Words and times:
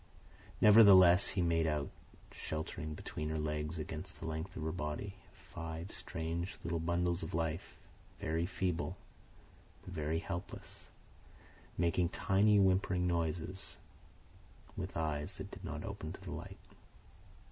Nevertheless, 0.61 1.27
he 1.27 1.43
made 1.43 1.67
out, 1.67 1.91
sheltering 2.31 2.95
between 2.95 3.29
her 3.29 3.37
legs 3.37 3.77
against 3.77 4.19
the 4.19 4.25
length 4.25 4.55
of 4.57 4.63
her 4.63 4.71
body, 4.71 5.13
five 5.31 5.91
strange 5.91 6.57
little 6.63 6.79
bundles 6.79 7.21
of 7.21 7.35
life, 7.35 7.75
very 8.19 8.47
feeble, 8.47 8.97
very 9.85 10.17
helpless, 10.17 10.85
making 11.77 12.09
tiny 12.09 12.57
whimpering 12.57 13.05
noises, 13.05 13.77
with 14.75 14.97
eyes 14.97 15.35
that 15.35 15.51
did 15.51 15.63
not 15.63 15.83
open 15.85 16.11
to 16.13 16.21
the 16.21 16.31
light. 16.31 16.57